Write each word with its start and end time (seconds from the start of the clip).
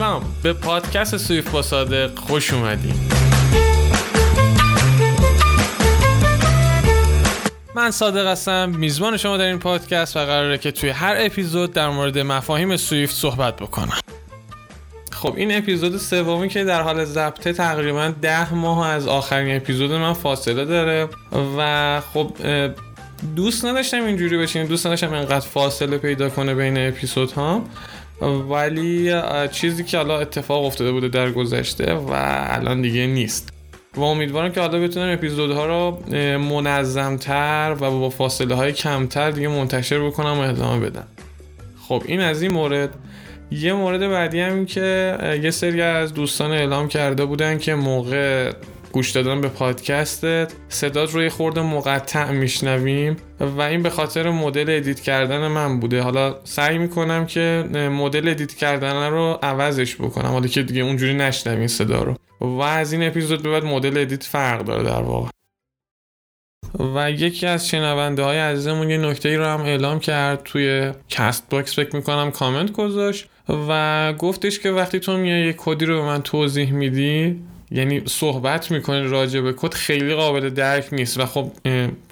سلام. 0.00 0.22
به 0.42 0.52
پادکست 0.52 1.16
سویف 1.16 1.50
با 1.50 1.62
صادق 1.62 2.18
خوش 2.18 2.52
اومدین. 2.52 2.94
من 7.74 7.90
صادق 7.90 8.26
هستم. 8.26 8.70
میزبان 8.70 9.16
شما 9.16 9.36
در 9.36 9.44
این 9.44 9.58
پادکست 9.58 10.16
و 10.16 10.20
قراره 10.20 10.58
که 10.58 10.70
توی 10.70 10.90
هر 10.90 11.16
اپیزود 11.18 11.72
در 11.72 11.88
مورد 11.90 12.18
مفاهیم 12.18 12.76
سویفت 12.76 13.14
صحبت 13.14 13.56
بکنم. 13.56 13.98
خب 15.12 15.34
این 15.36 15.58
اپیزود 15.58 15.96
سومی 15.96 16.48
که 16.48 16.64
در 16.64 16.82
حال 16.82 17.04
ضبطه 17.04 17.52
تقریبا 17.52 18.12
ده 18.22 18.54
ماه 18.54 18.88
از 18.88 19.06
آخرین 19.06 19.56
اپیزود 19.56 19.92
من 19.92 20.12
فاصله 20.12 20.64
داره 20.64 21.08
و 21.58 22.00
خب 22.14 22.32
دوست 23.36 23.64
نداشتم 23.64 24.04
اینجوری 24.04 24.38
بشین 24.38 24.66
دوست 24.66 24.86
نداشتم 24.86 25.12
اینقدر 25.12 25.46
فاصله 25.46 25.98
پیدا 25.98 26.30
کنه 26.30 26.54
بین 26.54 26.88
اپیزود 26.88 27.32
ها 27.32 27.62
ولی 28.22 29.12
چیزی 29.52 29.84
که 29.84 29.96
حالا 29.96 30.20
اتفاق 30.20 30.64
افتاده 30.64 30.92
بوده 30.92 31.08
در 31.08 31.30
گذشته 31.30 31.94
و 31.94 32.10
الان 32.48 32.82
دیگه 32.82 33.06
نیست. 33.06 33.52
و 33.94 34.00
امیدوارم 34.00 34.52
که 34.52 34.60
حالا 34.60 34.78
بتونم 34.78 35.12
اپیزودها 35.12 35.66
رو 35.66 35.98
منظمتر 36.38 37.76
و 37.80 37.90
با 37.90 38.10
فاصله 38.10 38.54
های 38.54 38.72
کمتر 38.72 39.30
دیگه 39.30 39.48
منتشر 39.48 40.06
بکنم 40.06 40.38
و 40.38 40.40
ادامه 40.40 40.90
بدم. 40.90 41.06
خب 41.88 42.02
این 42.06 42.20
از 42.20 42.42
این 42.42 42.52
مورد. 42.52 42.90
یه 43.50 43.72
مورد 43.72 44.00
بعدی 44.00 44.40
هم 44.40 44.66
که 44.66 45.18
یه 45.42 45.50
سری 45.50 45.82
از 45.82 46.14
دوستان 46.14 46.50
اعلام 46.50 46.88
کرده 46.88 47.24
بودن 47.24 47.58
که 47.58 47.74
موقع 47.74 48.52
گوش 48.92 49.10
دادن 49.10 49.40
به 49.40 49.48
پادکستت 49.48 50.52
صدات 50.68 51.14
روی 51.14 51.28
خورده 51.28 51.62
مقطع 51.62 52.30
میشنویم 52.30 53.16
و 53.40 53.60
این 53.60 53.82
به 53.82 53.90
خاطر 53.90 54.30
مدل 54.30 54.76
ادیت 54.76 55.00
کردن 55.00 55.46
من 55.46 55.80
بوده. 55.80 56.02
حالا 56.02 56.36
سعی 56.44 56.78
می‌کنم 56.78 57.26
که 57.26 57.64
مدل 57.92 58.28
edit 58.28 58.54
کردن 58.54 59.10
رو 59.10 59.38
عوضش 59.42 59.96
بکنم. 59.96 60.28
حالا 60.28 60.46
که 60.46 60.62
دیگه 60.62 60.82
اونجوری 60.82 61.14
نشنویم 61.14 61.66
صدا 61.66 62.02
رو. 62.02 62.14
و 62.40 62.60
از 62.60 62.92
این 62.92 63.02
اپیزود 63.02 63.42
به 63.42 63.50
بعد 63.50 63.64
مدل 63.64 63.98
edit 63.98 64.24
فرق 64.24 64.64
داره 64.64 64.82
در 64.82 65.02
واقع. 65.02 65.30
و 66.94 67.10
یکی 67.10 67.46
از 67.46 67.68
شنونده 67.68 68.22
های 68.22 68.38
عزیزمون 68.38 68.90
یه 68.90 68.98
نکته 68.98 69.28
ای 69.28 69.36
رو 69.36 69.44
هم 69.44 69.60
اعلام 69.60 70.00
کرد 70.00 70.42
توی 70.44 70.92
کست 71.08 71.46
باکس 71.50 71.76
فکر 71.76 71.96
می‌کنم 71.96 72.30
کامنت 72.30 72.72
گذاشت 72.72 73.26
و 73.68 74.12
گفتش 74.12 74.58
که 74.58 74.70
وقتی 74.70 75.00
تو 75.00 75.16
میای 75.16 75.46
یه 75.46 75.54
کدی 75.56 75.84
رو 75.84 75.96
به 75.96 76.06
من 76.06 76.22
توضیح 76.22 76.72
میدی 76.72 77.42
یعنی 77.72 78.02
صحبت 78.06 78.70
می‌کنه 78.70 79.02
راجع 79.02 79.40
به 79.40 79.52
کد 79.52 79.74
خیلی 79.74 80.14
قابل 80.14 80.48
درک 80.48 80.88
نیست 80.92 81.20
و 81.20 81.26
خب 81.26 81.52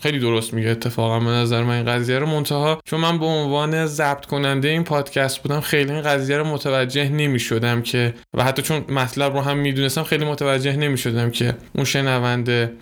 خیلی 0.03 0.19
درست 0.19 0.55
میگه 0.55 0.69
اتفاقا 0.69 1.21
به 1.21 1.31
نظر 1.31 1.63
من 1.63 1.75
این 1.75 1.85
قضیه 1.85 2.19
رو. 2.19 2.27
منتها 2.27 2.81
چون 2.85 3.01
من 3.01 3.19
به 3.19 3.25
عنوان 3.25 3.87
ضبط 3.87 4.27
کننده 4.27 4.69
این 4.69 4.85
پادکست 4.85 5.43
بودم 5.43 5.61
خیلی 5.61 5.93
این 5.93 6.03
قضیه 6.03 6.37
رو 6.37 6.45
متوجه 6.45 7.09
نمی‌شدم 7.09 7.83
که 7.83 8.15
و 8.35 8.45
حتی 8.45 8.63
چون 8.63 8.85
مطلب 8.89 9.33
رو 9.33 9.41
هم 9.41 9.57
می‌دونستم 9.57 10.03
خیلی 10.03 10.25
متوجه 10.25 10.77
نمی‌شدم 10.77 11.31
که 11.31 11.55
اون 11.75 11.85
شنونده 11.85 12.73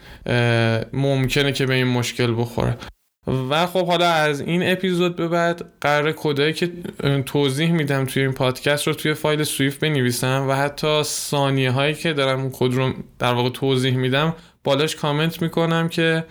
ممکنه 0.93 1.53
که 1.53 1.67
به 1.67 1.75
این 1.75 1.87
مشکل 1.87 2.35
بخوره. 2.39 2.77
و 3.27 3.67
خب 3.67 3.87
حالا 3.87 4.09
از 4.09 4.41
این 4.41 4.73
اپیزود 4.73 5.17
به 5.17 5.29
بعد 5.29 5.73
قراره 5.81 6.13
کدایی 6.13 6.53
که 6.53 6.73
توضیح 7.27 7.73
میدم 7.73 8.05
توی 8.05 8.23
این 8.23 8.33
پادکست 8.33 8.87
رو 8.87 8.93
توی 8.93 9.15
فایل 9.15 9.45
Swift 9.45 9.79
بنویسم 9.79 10.47
و 10.49 10.53
حتی 10.53 11.03
ثانیه 11.03 11.71
هایی 11.71 11.95
که 11.95 12.13
دارم 12.13 12.41
اون 12.41 12.51
کد 12.53 12.75
رو 12.75 12.93
در 13.19 13.33
واقع 13.33 13.51
توضیح 13.51 13.97
میدم 13.97 14.35
بالاش 14.65 14.97
کامنت 14.97 15.43
می‌کنم 15.43 15.89
که 15.89 16.25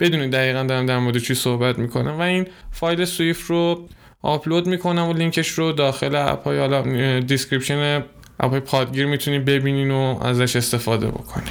بدونید 0.00 0.32
دقیقا 0.32 0.62
دارم 0.62 0.86
در 0.86 0.98
مورد 0.98 1.18
چی 1.18 1.34
صحبت 1.34 1.78
می‌کنم. 1.78 2.18
و 2.18 2.20
این 2.20 2.46
فایل 2.70 3.04
Swift 3.04 3.46
رو 3.46 3.88
آپلود 4.22 4.66
می‌کنم 4.66 5.08
و 5.08 5.12
لینکش 5.12 5.48
رو 5.48 5.72
داخل 5.72 6.14
اپ 6.14 6.44
های 6.44 6.58
حالا 6.58 7.20
description 7.20 8.04
اپ 8.40 8.50
های 8.50 8.60
پادگیر 8.60 9.06
می‌تونید 9.06 9.44
ببینین 9.44 9.90
و 9.90 10.18
ازش 10.22 10.56
استفاده 10.56 11.06
بکنید 11.06 11.48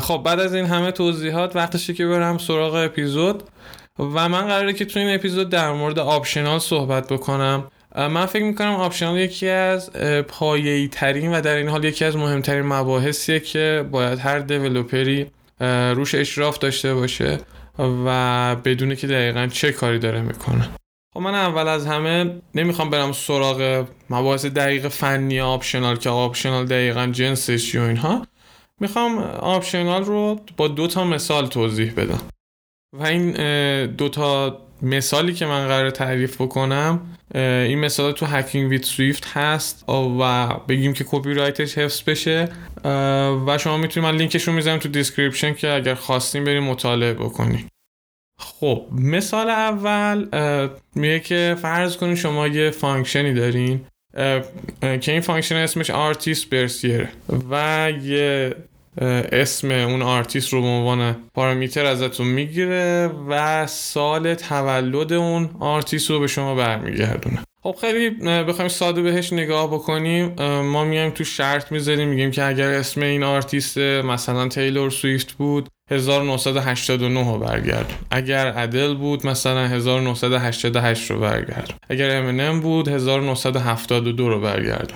خب 0.00 0.22
بعد 0.24 0.40
از 0.40 0.54
این 0.54 0.64
همه 0.64 0.90
توضیحات 0.90 1.56
وقتشه 1.56 1.94
که 1.94 2.06
برم 2.06 2.38
سراغ 2.38 2.74
اپیزود. 2.74 3.42
و 3.98 4.28
من 4.28 4.46
قراره 4.46 4.72
که 4.72 4.84
تو 4.84 4.98
این 4.98 5.14
اپیزود 5.14 5.48
در 5.48 5.72
مورد 5.72 5.98
optional 5.98 6.58
صحبت 6.58 7.12
بکنم. 7.12 7.70
من 7.96 8.26
فکر 8.26 8.44
می‌کنم 8.44 8.74
optional 8.74 9.18
یکی 9.18 9.48
از 9.48 9.92
پایه‌ای 10.28 10.88
ترین 10.88 11.32
و 11.32 11.40
در 11.40 11.56
این 11.56 11.68
حال 11.68 11.84
یکی 11.84 12.04
از 12.04 12.16
مهمترین 12.16 12.62
مباحثیه 12.66 13.40
که 13.40 13.84
باید 13.90 14.18
هر 14.18 14.38
developer 14.38 15.17
ی 15.17 15.26
روش 15.94 16.14
اشراف 16.14 16.58
داشته 16.58 16.94
باشه 16.94 17.38
و 17.78 18.56
بدونه 18.56 18.96
که 18.96 19.06
دقیقا 19.06 19.46
چه 19.46 19.72
کاری 19.72 19.98
داره 19.98 20.20
می‌کنه. 20.20 20.68
خب 21.14 21.20
من 21.20 21.34
اول 21.34 21.68
از 21.68 21.86
همه 21.86 22.40
نمی‌خوام 22.54 22.90
برم 22.90 23.12
سراغ 23.12 23.86
مباحث 24.10 24.46
دقیق 24.46 24.88
فنی 24.88 25.40
optional 25.40 25.96
که 25.96 26.10
optional 26.10 26.66
دقیقا 26.66 27.06
جنسش 27.06 27.74
و 27.74 27.82
اینها. 27.82 28.26
می‌خوام 28.80 29.18
optional 29.40 30.04
رو 30.04 30.40
با 30.56 30.68
دو 30.68 30.86
تا 30.86 31.04
مثال 31.04 31.46
توضیح 31.46 31.92
بدم. 31.96 32.20
و 32.94 33.02
این 33.02 33.30
دوتا 33.86 34.60
مثالی 34.82 35.34
که 35.34 35.46
من 35.46 35.68
قراره 35.68 35.90
تعریف 35.90 36.40
بکنم 36.40 37.00
این 37.34 37.78
مثال 37.78 38.12
تو 38.12 38.26
Hacking 38.26 38.70
with 38.70 38.84
Swift 38.84 39.26
هست 39.26 39.84
و 39.88 40.48
بگیم 40.68 40.92
که 40.92 41.04
کپی 41.08 41.34
رایتش 41.34 41.78
حفظ 41.78 42.02
بشه 42.02 42.48
و 43.46 43.58
شما 43.58 43.76
می‌تونید 43.76 44.10
من 44.10 44.16
لینکش 44.16 44.48
رو 44.48 44.52
می‌ذارم 44.52 44.78
تو 44.78 44.88
description 44.88 45.54
که 45.54 45.72
اگر 45.72 45.94
خواستین 45.94 46.44
بریم 46.44 46.62
مطالعه 46.62 47.14
بکنید 47.14 47.66
خب 48.38 48.86
مثال 48.92 49.50
اول 49.50 50.28
میگه 50.94 51.20
که 51.20 51.56
فرض 51.62 51.96
کنید 51.96 52.16
شما 52.16 52.48
یه 52.48 52.70
function 52.70 53.27
ی 53.27 53.34
دارین 53.34 53.86
که 54.80 55.12
این 55.12 55.20
function 55.20 55.56
اسمش 55.56 55.90
artist 55.90 56.50
birth 56.50 56.79
year 56.79 57.02
ه 57.02 57.08
و 57.50 57.92
یه 58.02 58.54
اسم 59.32 59.70
اون 59.70 60.02
آرتیست 60.02 60.52
رو 60.52 60.62
به 60.62 60.66
عنوان 60.66 61.16
پارامیتر 61.34 61.86
ازتون 61.86 62.26
می‌گیره 62.26 63.10
و 63.28 63.66
سال 63.66 64.34
تولد 64.34 65.12
اون 65.12 65.50
آرتیست 65.60 66.10
رو 66.10 66.20
به 66.20 66.26
شما 66.26 66.54
برمیگردونه. 66.54 67.38
خب 67.62 67.76
خیلی 67.80 68.10
بخوایم 68.42 68.68
ساده 68.68 69.02
بهش 69.02 69.32
نگاه 69.32 69.66
بکنیم. 69.66 70.34
ما 70.60 70.84
میایم 70.84 71.10
تو 71.10 71.24
شرط 71.24 71.72
می‌ذاریم 71.72 72.08
میگیم 72.08 72.30
که 72.30 72.44
اگر 72.44 72.68
اسم 72.68 73.02
این 73.02 73.22
آرتیست 73.22 73.78
مثلا 73.78 74.48
Taylor 74.48 74.90
Swift 74.90 75.32
بود 75.32 75.68
1989 75.90 77.32
رو 77.32 77.38
برگرد. 77.38 77.92
اگر 78.10 78.52
ادل 78.56 78.94
بود 78.94 79.26
مثلا 79.26 79.66
1988 79.66 81.10
رو 81.10 81.20
برگرد. 81.20 81.74
اگر 81.90 82.16
امنم 82.16 82.60
بود 82.60 82.88
1972 82.88 84.28
رو 84.28 84.40
برگرد. 84.40 84.92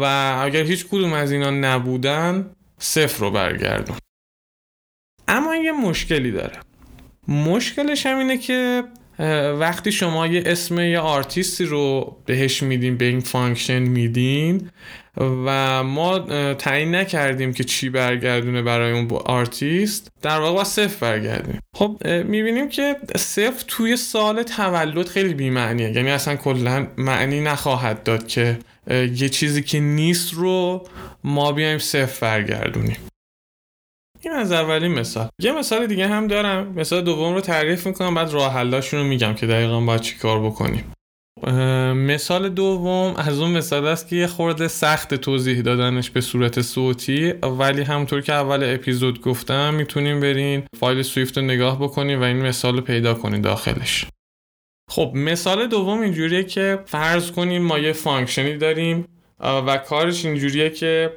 و 0.00 0.02
اگر 0.44 0.62
هیچ 0.62 0.86
کدوم 0.86 1.12
از 1.12 1.32
اینا 1.32 1.50
نبودن 1.50 2.50
صفر 2.78 3.20
رو 3.20 3.30
برگردون. 3.30 3.96
اما 5.28 5.56
یه 5.56 5.72
مشکلی 5.72 6.30
داره. 6.30 6.60
مشکلش 7.28 8.06
هم 8.06 8.18
اینه 8.18 8.38
که 8.38 8.84
وقتی 9.58 9.92
شما 9.92 10.26
یه 10.26 10.42
اسم 10.46 10.78
یه 10.78 10.98
artistی 10.98 11.64
رو 11.64 12.16
بهش 12.26 12.62
میدین 12.62 12.96
به 12.96 13.04
این 13.04 13.20
function 13.20 13.78
میدین 13.78 14.70
و 15.16 15.82
ما 15.84 16.18
تعیین 16.54 16.94
نکردیم 16.94 17.52
که 17.52 17.64
چی 17.64 17.90
برگردونه 17.90 18.62
برای 18.62 18.92
اون 18.92 19.10
آرتیست 19.12 20.08
در 20.22 20.38
واقع 20.38 20.52
با 20.52 20.64
صفر 20.64 21.00
برگردونیم. 21.00 21.60
خب 21.76 22.06
می‌بینیم 22.06 22.68
که 22.68 22.96
صفر 23.16 23.64
توی 23.66 23.96
سال 23.96 24.42
تولد 24.42 25.08
خیلی 25.08 25.34
بیمعنیه. 25.34 25.90
یعنی 25.90 26.10
اصلا 26.10 26.36
کلا 26.36 26.86
معنی 26.96 27.40
نخواهد 27.40 28.02
داد 28.02 28.26
که 28.26 28.58
یه 28.90 29.28
چیزی 29.28 29.62
که 29.62 29.80
نیست 29.80 30.34
رو 30.34 30.86
ما 31.24 31.52
بیایم 31.52 31.78
صفر 31.78 32.20
برگردونیم. 32.20 32.96
این 34.20 34.32
از 34.32 34.52
اولین 34.52 34.92
مثال. 34.92 35.28
یه 35.42 35.52
مثال 35.52 35.86
دیگه 35.86 36.08
هم 36.08 36.26
دارم. 36.26 36.72
مثال 36.72 37.00
دوم 37.00 37.34
رو 37.34 37.40
تعریف 37.40 37.86
می‌کنم 37.86 38.14
بعد 38.14 38.30
راه 38.30 38.52
حلاشون 38.52 39.00
رو 39.00 39.06
میگم 39.06 39.34
که 39.34 39.46
دقیقا 39.46 39.80
باید 39.80 40.00
چی 40.00 40.16
کار 40.16 40.46
بکنیم. 40.46 40.92
مثال 41.94 42.48
دوم 42.48 43.14
از 43.16 43.38
اون 43.38 43.50
مثال 43.50 43.86
است 43.86 44.08
که 44.08 44.16
یه 44.16 44.26
خورده 44.26 44.68
سخت 44.68 45.14
توضیح 45.14 45.60
دادنش 45.60 46.10
به 46.10 46.20
صورت 46.20 46.62
صوتی 46.62 47.32
ولی 47.32 47.82
همونطور 47.82 48.20
که 48.20 48.32
اول 48.32 48.74
اپیزود 48.74 49.20
گفتم 49.20 49.74
می‌تونیم 49.74 50.20
برین 50.20 50.62
فایل 50.80 51.02
سویفت 51.02 51.38
رو 51.38 51.44
نگاه 51.44 51.82
بکنیم 51.82 52.20
و 52.20 52.22
این 52.22 52.36
مثال 52.36 52.76
رو 52.76 52.80
پیدا 52.80 53.14
کنیم 53.14 53.42
داخلش. 53.42 54.06
خب 54.88 55.12
مثال 55.14 55.66
دوم 55.66 56.00
اینجوریه 56.00 56.44
که 56.44 56.78
فرض 56.86 57.30
کنیم 57.30 57.62
ما 57.62 57.78
یه 57.78 57.92
functionی 57.92 58.56
داریم 58.56 59.08
و 59.40 59.76
کارش 59.76 60.24
اینجوریه 60.24 60.70
که 60.70 61.12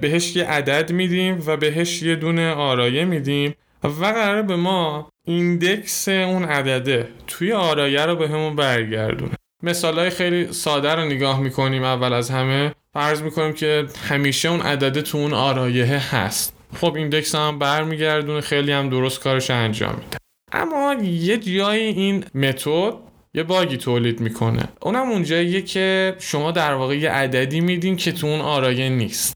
بهش 0.00 0.36
یه 0.36 0.44
عدد 0.44 0.92
میدیم 0.92 1.42
و 1.46 1.56
بهش 1.56 2.02
یه 2.02 2.16
دونه 2.16 2.50
آرایه 2.50 3.04
میدیم 3.04 3.54
و 3.84 4.04
قراره 4.04 4.42
به 4.42 4.56
ما 4.56 5.08
index 5.26 6.08
اون 6.08 6.44
عدده 6.44 7.08
توی 7.26 7.52
آرایه 7.52 8.06
رو 8.06 8.16
بهمون 8.16 8.56
برگردونه. 8.56 9.34
مثال 9.62 9.98
های 9.98 10.10
خیلی 10.10 10.52
ساده 10.52 10.94
رو 10.94 11.04
نگاه 11.04 11.40
می‌کنیم 11.40 11.82
اول 11.84 12.12
از 12.12 12.30
همه 12.30 12.74
فرض 12.94 13.22
می‌کنیم 13.22 13.52
که 13.52 13.86
همیشه 14.08 14.48
اون 14.48 14.60
عدده 14.60 15.02
تو 15.02 15.18
اون 15.18 15.34
آرایه 15.34 15.86
هست. 15.86 16.56
خب 16.80 16.94
index 16.94 17.34
هم 17.34 17.58
برمیگردونه 17.58 18.40
خیلی 18.40 18.72
هم 18.72 18.88
درست 18.88 19.20
کارش 19.20 19.50
انجام 19.50 19.94
میده. 19.94 20.16
اما 20.54 20.94
یه 21.02 21.38
جایی 21.38 21.84
این 21.84 22.24
method 22.34 22.94
یه 23.34 23.42
bugی 23.42 23.76
تولید 23.76 24.20
می‌کنه. 24.20 24.68
اونم 24.82 25.10
اونجاییه 25.10 25.62
که 25.62 26.16
شما 26.18 26.50
در 26.50 26.74
واقع 26.74 26.96
یه 26.96 27.10
عددی 27.10 27.60
میدین 27.60 27.96
که 27.96 28.12
تو 28.12 28.26
اون 28.26 28.40
آرایه 28.40 28.88
نیست. 28.88 29.34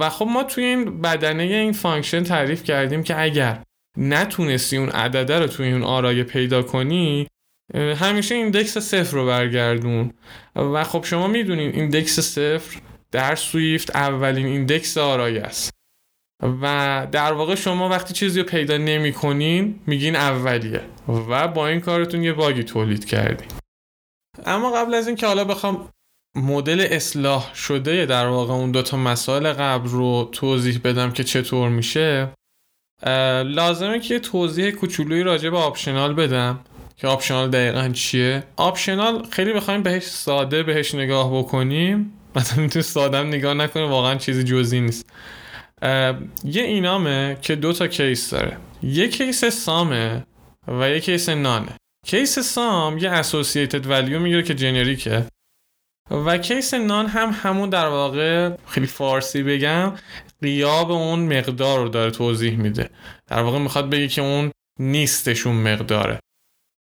و 0.00 0.10
خب 0.10 0.26
ما 0.26 0.42
توی 0.42 0.64
این 0.64 1.00
بدنه 1.00 1.42
این 1.42 1.72
function 1.72 2.22
تعریف 2.22 2.64
کردیم 2.64 3.02
که 3.02 3.20
اگر 3.20 3.62
نتونستی 3.98 4.76
اون 4.76 4.88
عدده 4.88 5.38
رو 5.38 5.46
توی 5.46 5.72
اون 5.72 5.82
آرایه 5.82 6.22
پیدا 6.22 6.62
کنی 6.62 7.26
همیشه 7.74 8.34
index 8.34 8.78
صفر 8.78 9.16
رو 9.16 9.26
برگردون. 9.26 10.12
و 10.56 10.84
خب 10.84 11.04
شما 11.04 11.26
می‌دونین 11.26 11.74
index 11.74 12.20
صفر 12.20 12.80
در 13.10 13.34
Swift 13.34 13.96
اولین 13.96 14.46
index 14.46 14.98
آرایه 14.98 15.42
است. 15.42 15.70
و 16.42 17.06
در 17.12 17.32
واقع 17.32 17.54
شما 17.54 17.88
وقتی 17.88 18.14
چیزی 18.14 18.40
رو 18.40 18.46
پیدا 18.46 18.76
نمی 18.76 19.12
کنین 19.12 19.80
میگین 19.86 20.16
اولیه 20.16 20.80
و 21.08 21.48
با 21.48 21.68
این 21.68 21.80
کارتون 21.80 22.22
یه 22.22 22.32
bugی 22.32 22.64
تولید 22.64 23.04
کردین. 23.04 23.48
اما 24.46 24.72
قبل 24.72 24.94
از 24.94 25.06
اینکه 25.06 25.26
حالا 25.26 25.44
بخوام 25.44 25.88
مدل 26.36 26.86
اصلاح 26.90 27.54
شده 27.54 28.06
در 28.06 28.26
واقع 28.26 28.54
اون 28.54 28.70
دوتا 28.70 28.96
مسائل 28.96 29.52
قبل 29.52 29.88
رو 29.88 30.28
توضیح 30.32 30.80
بدم 30.84 31.10
که 31.10 31.24
چطور 31.24 31.68
میشه 31.68 32.28
لازمه 33.44 34.00
که 34.00 34.18
توضیح 34.18 34.70
کوچولویی 34.70 35.22
راجع 35.22 35.50
به 35.50 35.58
optional 35.58 36.14
بدم 36.14 36.60
که 36.96 37.06
optional 37.08 37.50
دقیقا 37.50 37.88
چیه. 37.88 38.44
optional 38.56 39.26
خیلی 39.30 39.52
بخوایم 39.52 39.82
بهش 39.82 40.02
ساده 40.02 40.62
بهش 40.62 40.94
نگاه 40.94 41.38
بکنیم 41.38 42.12
مثلا 42.36 42.62
می‌تونی 42.62 42.82
ساده 42.82 43.22
نگاه 43.22 43.54
نکنیم 43.54 43.90
واقعا 43.90 44.14
چیزی 44.14 44.44
جزئی 44.44 44.80
نیست. 44.80 45.10
یه 46.44 46.62
enumه 46.62 47.38
که 47.42 47.56
دو 47.56 47.72
تا 47.72 47.86
case 47.86 48.30
داره. 48.30 48.56
یه 48.82 49.08
case 49.08 49.44
someه 49.44 50.24
و 50.68 50.90
یه 50.90 51.00
case 51.00 51.28
noneه. 51.28 51.72
case 52.06 52.38
some 52.38 52.98
یه 52.98 53.10
associated 53.10 53.86
value 53.86 54.20
می‌گیره 54.20 54.42
که 54.42 54.54
جنریکه. 54.54 55.26
و 56.10 56.38
case 56.38 56.74
none 56.74 57.06
هم 57.06 57.30
همون 57.42 57.70
در 57.70 57.86
واقع 57.86 58.50
خیلی 58.66 58.86
فارسی 58.86 59.42
بگم 59.42 59.92
غیاب 60.42 60.90
اون 60.90 61.38
مقدار 61.38 61.78
رو 61.78 61.88
داره 61.88 62.10
توضیح 62.10 62.56
میده. 62.56 62.90
در 63.26 63.42
واقع 63.42 63.58
می‌خواد 63.58 63.90
بگه 63.90 64.08
که 64.08 64.22
اون 64.22 64.50
نیستش 64.80 65.36
اون 65.36 65.54
مقداره. 65.54 66.18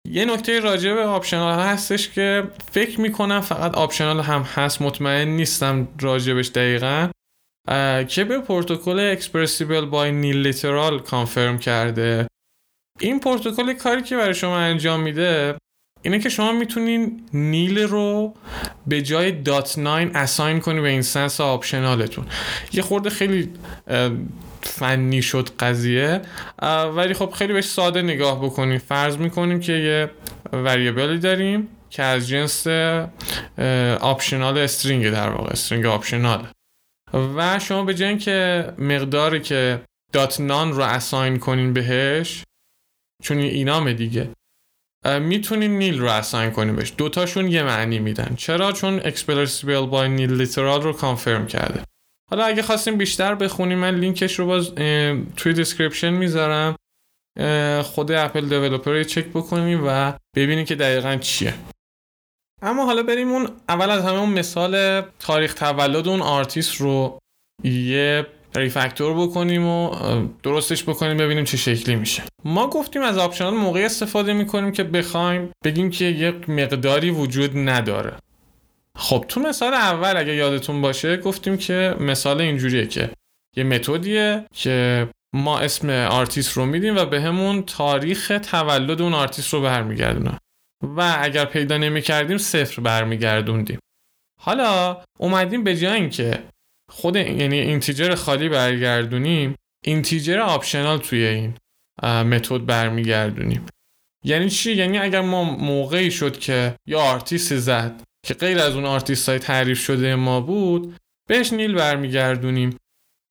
یه 0.08 0.24
نکته 0.24 0.60
راجع 0.60 0.94
به 0.94 1.04
optional 1.04 1.58
هستش 1.58 2.08
که 2.08 2.50
فکر 2.72 3.00
می‌کنم 3.00 3.40
فقط 3.40 3.74
optional 3.74 4.20
هم 4.20 4.42
هست 4.42 4.82
مطمئن 4.82 5.28
نیستم 5.28 5.88
راجبش 6.00 6.48
دقیقا. 6.48 7.08
که 8.08 8.24
به 8.24 8.38
پروتکل 8.38 9.10
expressible 9.12 9.84
by 9.84 10.12
nil 10.12 10.36
literal 10.36 10.98
conform 10.98 11.58
کرده. 11.58 12.26
این 13.00 13.20
پروتکل 13.20 13.72
کاری 13.72 14.02
که 14.02 14.16
برای 14.16 14.34
شما 14.34 14.58
انجام 14.58 15.00
میده 15.00 15.56
اینه 16.02 16.18
که 16.18 16.28
شما 16.28 16.52
می‌تونین 16.52 17.26
nil 17.32 17.78
رو 17.78 18.34
به 18.86 19.02
جای 19.02 19.32
dot 19.32 19.78
none 19.78 20.10
assign 20.14 20.60
کنی 20.60 20.80
به 20.80 20.88
این 20.88 21.02
سنس 21.02 21.40
optionalتون. 21.40 22.26
یه 22.72 22.82
خورده 22.82 23.10
خیلی 23.10 23.52
فنی 24.62 25.22
شد 25.22 25.48
قضیه. 25.58 26.20
ولی 26.94 27.14
خب 27.14 27.30
خیلی 27.30 27.52
بهش 27.52 27.64
ساده 27.64 28.02
نگاه 28.02 28.44
بکنیم 28.44 28.78
فرض 28.78 29.16
می‌کنیم 29.16 29.60
که 29.60 29.72
یه 29.72 30.10
variableی 30.52 31.18
داریم 31.18 31.68
که 31.90 32.02
از 32.02 32.28
جنس 32.28 32.66
optional 34.00 34.58
string 34.58 35.10
در 35.10 35.30
واقع 35.30 35.50
string 35.50 35.86
optional 35.86 36.46
و 37.14 37.58
شما 37.58 37.84
به 37.84 37.94
جای 37.94 38.18
که 38.18 38.68
مقداری 38.78 39.40
که 39.40 39.80
dot 40.12 40.40
none 40.40 40.72
رو 40.72 40.82
assign 40.82 41.38
کنین 41.38 41.72
بهش 41.72 42.44
چون 43.22 43.38
enumه 43.38 43.92
دیگه 43.94 44.28
می‌تونین 45.20 45.78
nil 45.78 45.98
رو 45.98 46.08
assign 46.08 46.50
کنین 46.50 46.76
بهش. 46.76 46.92
دوتاشون 46.96 47.48
یه 47.48 47.62
معنی 47.62 47.98
میدن. 47.98 48.34
چرا؟ 48.36 48.72
چون 48.72 49.00
expressible 49.04 49.86
by 49.86 50.06
nil 50.06 50.32
literal 50.32 50.82
رو 50.82 50.92
conform 50.92 51.46
کرده. 51.46 51.84
حالا 52.30 52.44
اگه 52.44 52.62
خواستیم 52.62 52.96
بیشتر 52.96 53.34
بخونیم 53.34 53.78
من 53.78 53.94
لینکش 53.94 54.38
رو 54.38 54.46
باز 54.46 54.74
توی 55.36 55.52
description 55.52 56.10
می‌ذارم. 56.10 56.76
خود 57.82 58.12
Apple 58.12 58.48
Developer 58.48 58.90
رو 58.92 59.04
چک 59.04 59.26
بکنیم 59.26 59.82
و 59.86 60.12
ببینیم 60.36 60.64
که 60.64 60.74
دقیقا 60.74 61.16
چیه. 61.16 61.54
اما 62.62 62.84
حالا 62.84 63.02
بریم 63.02 63.32
اون 63.32 63.48
اول 63.68 63.90
از 63.90 64.04
همه 64.04 64.20
اون 64.20 64.30
مثال 64.30 65.02
تاریخ 65.18 65.54
تولد 65.54 66.08
اون 66.08 66.22
آرتیست 66.22 66.74
رو 66.74 67.18
یه 67.64 68.26
refactor 68.54 69.14
بکنیم 69.14 69.66
و 69.66 69.90
درستش 70.42 70.82
بکنیم 70.82 71.16
ببینیم 71.16 71.44
چه 71.44 71.56
شکلی 71.56 71.96
میشه. 71.96 72.22
ما 72.44 72.66
گفتیم 72.66 73.02
از 73.02 73.18
optional 73.18 73.54
موقعی 73.54 73.84
استفاده 73.84 74.32
می‌کنیم 74.32 74.72
که 74.72 74.84
بخوایم 74.84 75.50
بگیم 75.64 75.90
که 75.90 76.04
یک 76.04 76.50
مقداری 76.50 77.10
وجود 77.10 77.50
نداره. 77.54 78.12
خب 78.96 79.24
تو 79.28 79.40
مثال 79.40 79.74
اول 79.74 80.16
اگه 80.16 80.34
یادتون 80.34 80.80
باشه 80.80 81.16
گفتیم 81.16 81.56
که 81.56 81.94
مثال 82.00 82.40
اینجوریه 82.40 82.86
که 82.86 83.10
یه 83.56 83.64
methodیه 83.64 84.44
که 84.54 85.08
ما 85.34 85.58
اسم 85.58 85.90
آرتیست 85.90 86.52
رو 86.52 86.66
میدیم 86.66 86.96
و 86.96 87.04
به 87.04 87.62
تاریخ 87.66 88.32
تولد 88.50 89.02
اون 89.02 89.14
آرتیست 89.14 89.54
رو 89.54 89.60
برمیگردونه. 89.60 90.38
و 90.82 91.16
اگر 91.20 91.44
پیدا 91.44 91.76
نمی 91.78 92.02
کردیم 92.02 92.38
صفر 92.38 92.82
برمیگردوندیم. 92.82 93.78
حالا 94.40 95.02
اومدیم 95.18 95.64
به 95.64 95.76
جای 95.76 96.00
اینکه 96.00 96.42
خود 96.90 97.16
یعنی 97.16 97.58
integer 97.58 98.14
خالی 98.14 98.48
برگردونیم 98.48 99.54
integer 99.84 100.38
optional 100.38 100.98
توی 100.98 101.24
این 101.24 101.54
method 102.02 102.66
برمیگردونیم. 102.66 103.66
یعنی 104.24 104.50
چی؟ 104.50 104.72
یعنی 104.72 104.98
اگر 104.98 105.20
ما 105.20 105.44
موقعی 105.44 106.10
شد 106.10 106.38
که 106.38 106.76
یا 106.86 107.00
آرتیست 107.00 107.56
زد 107.56 108.02
که 108.26 108.34
غیر 108.34 108.58
از 108.58 108.74
اون 108.74 108.84
آرتیست 108.84 109.28
های 109.28 109.38
تعریف 109.38 109.78
شده 109.78 110.14
ما 110.14 110.40
بود 110.40 110.96
بهش 111.28 111.52
nil 111.52 111.74
برمیگردونیم. 111.74 112.76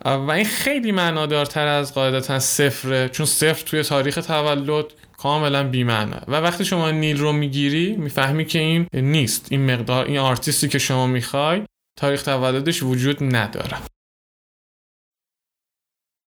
و 0.06 0.32
این 0.32 0.46
خیلی 0.46 0.92
معنادارتر 0.92 1.68
از 1.68 1.94
قاعدتا 1.94 2.40
صفره 2.40 3.10
چون 3.10 3.26
صفر 3.26 3.66
توی 3.66 3.84
تاریخ 3.84 4.16
تولد 4.16 4.86
کاملا 5.20 5.70
بی‌معنیه. 5.70 6.22
و 6.28 6.32
وقتی 6.32 6.66
شما 6.66 6.92
nil 6.92 7.20
رو 7.20 7.32
می‌گیری 7.32 7.96
می‌فهمی 7.96 8.46
که 8.46 8.60
این 8.60 8.88
نیست. 8.94 9.52
این 9.52 9.74
مقدار 9.74 10.06
این 10.06 10.18
artistی 10.18 10.68
که 10.68 10.80
شما 10.80 11.08
می‌خوای 11.08 11.66
تاریخ 12.00 12.24
تولدش 12.24 12.84
وجود 12.84 13.18
نداره. 13.36 13.78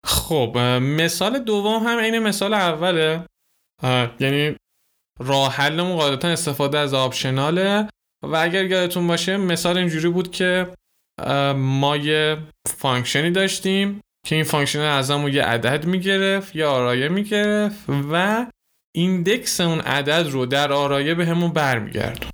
خب 0.06 0.58
مثال 0.82 1.38
دوم 1.38 1.86
هم 1.86 1.98
عین 1.98 2.18
مثال 2.18 2.54
اوله. 2.54 3.24
یعنی 4.20 4.56
راه 5.20 5.52
حلمون 5.52 5.96
قاعدتا 5.96 6.28
استفاده 6.28 6.78
از 6.78 6.94
optionalه. 6.94 7.88
و 8.24 8.36
اگر 8.36 8.64
یادتون 8.64 9.06
باشه 9.06 9.36
مثال 9.36 9.78
اینجوری 9.78 10.08
بود 10.08 10.30
که 10.30 10.74
ما 11.56 11.96
یه 11.96 12.38
functionی 12.78 13.30
داشتیم 13.30 14.00
که 14.26 14.34
این 14.34 14.44
function 14.44 14.78
ازمون 14.80 15.32
یه 15.32 15.42
عدد 15.42 15.86
می‌گرفت 15.86 16.56
یه 16.56 16.66
آرایه 16.66 17.08
می‌گرفت 17.08 17.84
و 17.88 18.46
index 18.94 19.60
اون 19.60 19.80
عدد 19.80 20.28
رو 20.30 20.46
در 20.46 20.72
آرایه 20.72 21.14
بهمون 21.14 21.52
برمیگردوند 21.52 22.26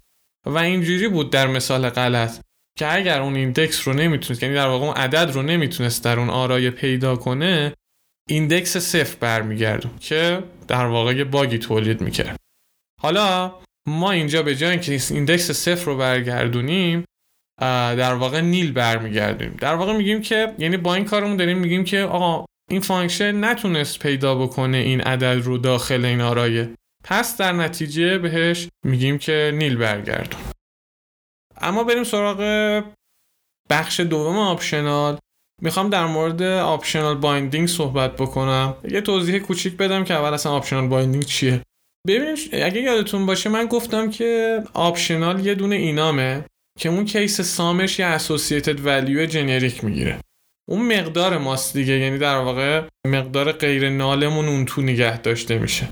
و 0.47 0.59
اینجوری 0.59 1.09
بود 1.09 1.31
در 1.31 1.47
مثال 1.47 1.89
غلط 1.89 2.41
که 2.79 2.95
اگر 2.95 3.21
اون 3.21 3.37
index 3.37 3.89
رو 3.89 3.95
نمی‌تونست 3.95 4.43
یعنی 4.43 4.55
در 4.55 4.67
واقع 4.67 4.87
اون 4.87 4.95
عدد 4.95 5.31
رو 5.35 5.43
نمی‌تونست 5.43 6.05
در 6.05 6.19
اون 6.19 6.31
آرایه 6.31 6.71
پیدا 6.71 7.17
کنه 7.17 7.75
index 8.29 8.77
صفر 8.77 9.17
برمیگردوند 9.21 10.01
که 10.01 10.43
در 10.69 10.87
واقع 10.87 11.17
یه 11.17 11.25
bugی 11.25 11.59
تولید 11.59 12.01
می‌کرد. 12.01 12.37
حالا 13.01 13.55
ما 13.87 14.11
اینجا 14.11 14.43
به 14.43 14.55
جای 14.57 14.71
اینکه 14.71 15.01
index 15.11 15.51
صفر 15.51 15.85
رو 15.85 15.97
برگردونیم 15.97 17.05
در 17.61 18.15
واقع 18.15 18.41
nil 18.41 18.73
برمیگردونیم 18.73 19.57
در 19.61 19.75
واقع 19.75 19.97
میگیم 19.97 20.23
که 20.23 20.55
یعنی 20.59 20.77
با 20.77 20.95
این 20.95 21.05
کارمون 21.05 21.37
داریم 21.37 21.59
میگیم 21.59 21.85
که 21.85 22.01
آقا 22.01 22.45
این 22.69 22.81
function 22.81 23.45
نتونست 23.45 23.99
پیدا 23.99 24.35
بکنه 24.35 24.77
این 24.77 25.01
عدد 25.01 25.41
رو 25.45 25.59
داخل 25.59 26.05
این 26.05 26.21
آرایه. 26.21 26.75
پس 27.05 27.37
در 27.37 27.53
نتیجه 27.53 28.19
بهش 28.19 28.69
میگیم 28.85 29.19
که 29.19 29.53
nil 29.55 29.77
برگردون. 29.77 30.41
اما 31.61 31.85
بریم 31.85 32.05
سراغ 32.05 32.39
بخش 33.71 34.01
دوم 34.01 34.39
optional. 34.39 35.19
می‌خوام 35.63 35.91
در 35.91 36.07
مورد 36.07 36.43
optional 36.43 37.15
binding 37.15 37.69
صحبت 37.69 38.17
بکنم. 38.17 38.77
یه 38.91 39.01
توضیح 39.01 39.39
کوچیک 39.39 39.77
بدم 39.77 40.05
که 40.05 40.15
اول 40.15 40.35
اصلا 40.35 40.53
optional 40.53 40.89
binding 40.89 41.25
چیه. 41.25 41.63
ببینید 42.07 42.39
اگه 42.53 42.81
یادتون 42.81 43.27
باشه 43.27 43.51
من 43.51 43.67
گفتم 43.67 44.11
که 44.11 44.63
optional 44.75 45.47
یه 45.47 45.55
دونه 45.55 45.77
enumه 45.77 46.45
که 46.79 46.89
اون 46.89 47.05
case 47.05 47.41
some 47.41 47.79
ش 47.79 47.99
یه 47.99 48.07
associated 48.07 48.87
value 48.87 49.27
generic 49.27 49.85
می‌گیره. 49.85 50.21
اون 50.69 50.99
مقدار 50.99 51.39
ماست 51.39 51.77
دیگه 51.77 51.99
یعنی 51.99 52.19
در 52.19 52.39
واقع 52.39 52.89
مقدار 53.07 53.53
غیر 53.53 53.91
null 53.91 54.24
مون 54.24 54.49
اون 54.49 54.65
تو 54.65 54.83
نگه 54.83 55.21
داشته 55.21 55.59
میشه. 55.59 55.89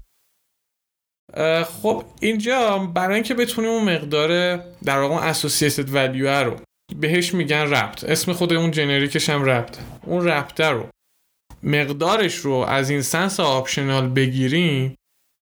خب 1.65 2.05
اینجا 2.21 2.79
برای 2.79 3.15
اینکه 3.15 3.35
بتونیم 3.35 3.71
اون 3.71 3.95
مقدار 3.95 4.57
در 4.57 4.99
واقع 4.99 5.15
associated 5.15 5.95
value 5.95 6.29
رو 6.29 6.57
بهش 6.97 7.35
میگن 7.35 7.71
wrapped. 7.71 8.05
اسم 8.05 8.33
خود 8.33 8.53
اون 8.53 8.71
generic 8.71 9.18
ش 9.18 9.31
هم 9.31 9.45
wrapped. 9.45 9.79
اون 10.03 10.25
wrapped 10.25 10.62
ه 10.62 10.67
رو 10.67 10.87
مقدارش 11.63 12.35
رو 12.35 12.53
از 12.53 12.91
instance 12.91 13.41
optional 13.41 14.09
بگیریم 14.09 14.95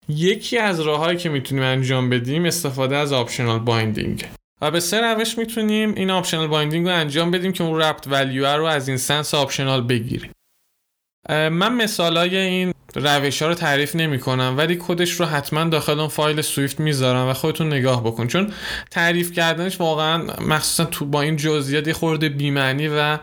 یکی 0.09 0.57
از 0.57 0.79
راههایی 0.79 1.17
که 1.17 1.29
می‌تونیم 1.29 1.63
انجام 1.63 2.09
بدیم 2.09 2.45
استفاده 2.45 2.97
از 2.97 3.13
optional 3.13 3.59
binding 3.59 4.25
و 4.61 4.71
به 4.71 4.79
سه 4.79 5.01
روش 5.01 5.37
می‌تونیم 5.37 5.93
این 5.95 6.11
optional 6.11 6.47
binding 6.47 6.87
رو 6.87 6.95
انجام 6.95 7.31
بدیم 7.31 7.53
که 7.53 7.63
اون 7.63 7.81
wrapped 7.81 8.07
value 8.07 8.45
رو 8.45 8.65
از 8.65 8.87
instance 8.87 9.33
optional 9.33 9.81
بگیریم. 9.81 10.31
من 11.29 11.73
مثالای 11.73 12.37
این 12.37 12.73
روش 12.95 13.41
ها 13.41 13.47
رو 13.47 13.53
تعریف 13.53 13.95
نمی 13.95 14.19
کنم 14.19 14.53
ولی 14.57 14.77
کدش 14.79 15.11
رو 15.11 15.25
حتما 15.25 15.63
داخل 15.63 15.99
اون 15.99 16.09
فایل 16.09 16.41
Swift 16.41 16.79
می‌ذارم 16.79 17.27
و 17.27 17.33
خودتون 17.33 17.67
نگاه 17.67 18.03
بکن. 18.03 18.27
چون 18.27 18.53
تعریف 18.91 19.31
کردنش 19.31 19.79
واقعا 19.79 20.17
مخصوصا 20.41 20.85
تو 20.85 21.05
با 21.05 21.21
این 21.21 21.35
جزئیات 21.35 21.91
خورده 21.91 22.29
بیمعنی 22.29 22.87
و 22.87 23.17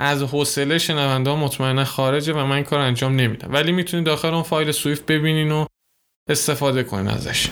از 0.00 0.22
حوصله 0.22 0.78
شنونده 0.78 1.34
مطمئنا 1.34 1.84
خارجه 1.84 2.32
و 2.32 2.46
من 2.46 2.56
این 2.56 2.64
کار 2.64 2.80
انجام 2.80 3.16
نمیدم. 3.16 3.52
ولی 3.52 3.72
می‌تونید 3.72 4.06
داخل 4.06 4.34
اون 4.34 4.42
فایل 4.42 4.72
Swift 4.72 5.06
ببینین 5.06 5.52
و 5.52 5.66
استفاده 6.30 6.82
کنین 6.82 7.08
ازش. 7.08 7.48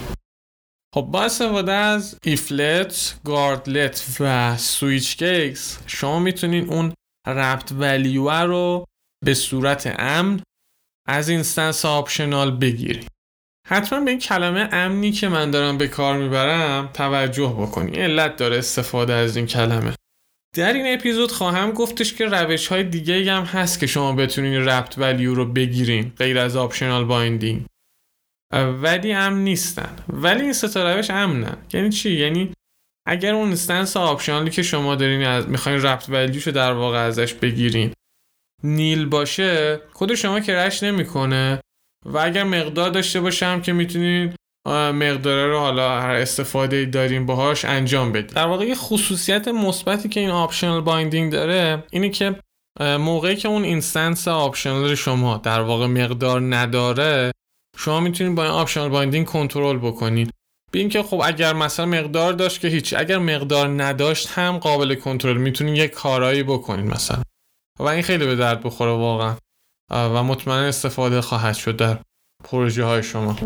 خب 0.95 1.01
با 1.01 1.23
استفاده 1.25 1.73
از 1.73 2.19
if 2.25 2.57
let، 2.57 3.21
guard 3.25 3.82
let 3.82 4.17
و 4.21 4.57
switch 4.57 5.17
case 5.17 5.79
شما 5.87 6.19
می‌تونین 6.19 6.69
اون 6.69 6.93
wrapped 7.27 7.73
value 7.73 8.31
رو 8.31 8.85
به 9.25 9.35
صورت 9.35 9.95
امن 9.99 10.43
از 11.09 11.29
instance 11.29 11.85
optional 11.85 12.51
بگیری 12.51 13.07
حتما 13.69 14.01
به 14.01 14.11
این 14.11 14.21
کلمه 14.21 14.69
امنی 14.73 15.13
که 15.13 15.29
من 15.29 15.51
دارم 15.51 15.79
به 15.79 15.89
کار 15.89 16.19
می‌برم 16.19 16.91
توجه 16.95 17.57
بکنی 17.59 17.97
علت 17.97 18.37
داره 18.37 18.59
استفاده 18.59 19.13
از 19.13 19.37
این 19.37 19.47
کلمه. 19.47 19.95
در 20.57 20.73
این 20.73 20.95
اپیزود 20.99 21.33
خواهم 21.33 21.71
گفتش 21.71 22.15
که 22.15 22.25
روش 22.25 22.67
های 22.67 22.83
دیگه 22.83 23.33
هم 23.33 23.43
هست 23.43 23.81
که 23.81 23.87
شما 23.87 24.13
بتونین 24.13 24.55
wrapped 24.55 24.99
value 24.99 25.35
رو 25.35 25.45
بگیرین 25.53 26.13
غیر 26.19 26.39
از 26.39 26.57
optional 26.57 27.05
binding. 27.05 27.65
ولی 28.53 29.13
امن 29.13 29.45
نیستن. 29.45 29.97
ولی 30.09 30.43
این 30.43 30.53
ستا 30.53 30.95
روش 30.95 31.11
امنن. 31.11 31.57
یعنی 31.73 31.91
چی؟ 31.91 32.11
یعنی 32.11 32.53
اگر 33.07 33.35
اون 33.35 33.53
instance 33.53 33.97
optional 33.97 34.45
ی 34.45 34.51
که 34.51 34.63
شما 34.63 34.95
دارین 34.95 35.25
از 35.25 35.49
می‌خواین 35.49 35.83
wrapped 35.83 36.09
value 36.09 36.35
شو 36.35 36.51
در 36.51 36.73
واقع 36.73 36.99
ازش 36.99 37.35
بگیرین 37.35 37.93
nil 38.65 39.07
باشه 39.07 39.81
خود 39.93 40.15
شما 40.15 40.41
crash 40.41 40.83
نمی‌کنه 40.83 41.61
و 42.07 42.19
اگر 42.19 42.45
مقدار 42.45 42.91
داشته 42.91 43.21
باشم 43.21 43.61
که 43.61 43.73
می‌تونین 43.73 44.35
مقدار 44.69 45.49
رو 45.49 45.59
حالا 45.59 46.01
هر 46.01 46.15
استفاده 46.15 46.85
داریم 46.85 47.27
باهاش 47.27 47.65
انجام 47.65 48.13
بدیم 48.13 48.27
در 48.27 48.47
واقع 48.47 48.65
یه 48.67 48.75
خصوصیت 48.75 49.49
مثبتی 49.49 50.09
که 50.09 50.21
این 50.21 50.31
optional 50.31 50.81
binding 50.81 51.33
داره 51.33 51.85
اینه 51.91 52.09
که 52.09 52.37
موقعی 52.81 53.37
که 53.37 53.49
اون 53.49 53.65
instance 53.65 54.29
optional 54.29 54.95
شما 54.95 55.37
در 55.37 55.61
واقع 55.61 55.87
مقدار 55.87 56.41
نداره 56.57 57.33
شما 57.77 58.01
می‌تونید 58.01 58.35
با 58.35 58.43
این 58.43 58.53
optional 58.53 58.89
binding 58.89 59.27
کنترل 59.27 59.79
بکنید. 59.79 60.31
ببین 60.73 60.89
که 60.89 61.03
خب 61.03 61.21
اگر 61.25 61.53
مثلا 61.53 61.87
مقدار 61.87 62.33
داشت 62.33 62.61
که 62.61 62.69
هیچ 62.69 62.95
اگر 62.99 63.19
مقدار 63.19 63.83
نداشت 63.83 64.29
هم 64.29 64.59
قابل 64.59 64.95
کنترل 64.95 65.37
می‌تونید 65.37 65.77
یه 65.77 65.89
کارایی 65.89 66.43
بکنید 66.43 66.87
مثلا. 66.87 67.23
و 67.79 67.83
این 67.83 68.03
خیلی 68.03 68.27
به 68.27 68.37
درد 68.37 68.63
بخوره 68.63 68.91
واقعا. 68.91 69.37
و 69.91 70.23
مطمئن 70.23 70.65
استفاده 70.65 71.21
خواهد 71.21 71.55
شد 71.55 71.77
در 71.77 71.99
پروژه 72.45 72.85
های 72.85 73.03
شما. 73.03 73.37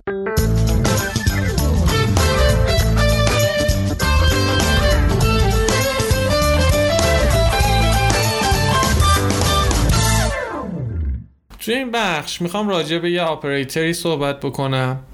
توی 11.67 11.75
این 11.75 11.91
بخش 11.91 12.43
می‌خوام 12.43 12.69
راجع 12.69 12.99
به 12.99 13.11
یه 13.11 13.23
آپریتری 13.23 13.93
صحبت 13.93 14.41
بکنم 14.41 15.07